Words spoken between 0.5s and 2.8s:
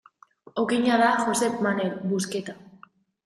Okina da Josep Manel Busqueta.